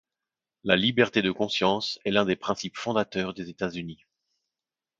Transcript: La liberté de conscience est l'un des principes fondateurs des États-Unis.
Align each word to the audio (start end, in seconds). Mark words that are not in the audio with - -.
La 0.63 0.75
liberté 0.77 1.21
de 1.21 1.29
conscience 1.31 1.99
est 2.05 2.09
l'un 2.11 2.25
des 2.25 2.35
principes 2.35 2.75
fondateurs 2.77 3.35
des 3.35 3.49
États-Unis. 3.49 4.03